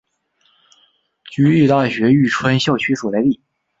[1.37, 3.39] 驹泽大学玉川校区所在地。